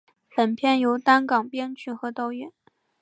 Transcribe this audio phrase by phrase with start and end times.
[0.35, 2.51] 本片由担纲编剧和导演。